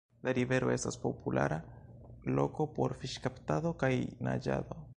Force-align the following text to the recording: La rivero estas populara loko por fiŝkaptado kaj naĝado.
La 0.27 0.31
rivero 0.35 0.69
estas 0.75 0.95
populara 1.03 1.59
loko 2.39 2.67
por 2.79 2.95
fiŝkaptado 3.03 3.75
kaj 3.85 3.91
naĝado. 4.29 4.83